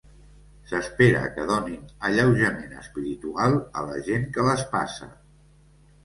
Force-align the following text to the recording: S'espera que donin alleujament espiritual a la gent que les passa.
S'espera 0.69 1.19
que 1.33 1.43
donin 1.49 1.83
alleujament 2.07 2.73
espiritual 2.83 3.57
a 3.81 3.83
la 3.89 3.99
gent 4.09 4.25
que 4.39 4.47
les 4.47 4.65
passa. 4.73 5.11